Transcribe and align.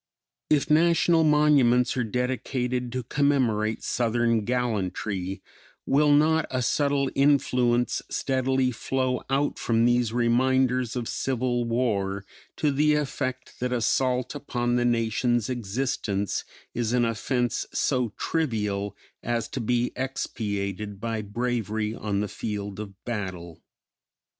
If 0.49 0.71
National 0.71 1.23
monuments 1.23 1.95
are 1.95 2.03
dedicated 2.03 2.91
to 2.93 3.03
commemorate 3.03 3.83
Southern 3.83 4.45
gallantry 4.45 5.43
will 5.85 6.11
not 6.11 6.47
a 6.49 6.63
subtle 6.63 7.11
influence 7.13 8.01
steadily 8.09 8.71
flow 8.71 9.21
out 9.29 9.59
from 9.59 9.85
these 9.85 10.11
reminders 10.11 10.95
of 10.95 11.07
civil 11.07 11.65
war 11.65 12.25
to 12.55 12.71
the 12.71 12.95
effect 12.95 13.59
that 13.59 13.71
assault 13.71 14.33
upon 14.33 14.75
the 14.75 14.85
Nation's 14.85 15.51
existence 15.51 16.45
is 16.73 16.93
an 16.93 17.05
offense 17.05 17.67
so 17.71 18.09
trivial 18.17 18.97
as 19.21 19.47
to 19.49 19.61
be 19.61 19.91
expiated 19.95 20.99
by 20.99 21.21
bravery 21.21 21.93
on 21.93 22.21
the 22.21 22.27
field 22.27 22.79
of 22.79 22.95
battle? 23.05 23.61